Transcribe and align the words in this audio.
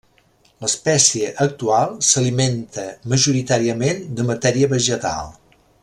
L'espècie 0.63 1.27
actual 1.45 1.93
s'alimenta 2.11 2.87
majoritàriament 3.15 4.03
de 4.21 4.27
matèria 4.31 4.73
vegetal. 4.77 5.33